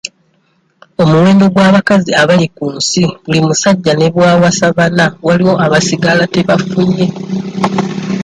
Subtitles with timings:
[1.01, 7.05] Omuwendo gw'abakazi abali ku nsi buli musajja ne bw'awasa bana waliwo abasigala tebafunye.